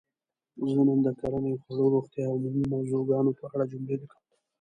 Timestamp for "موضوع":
2.73-3.01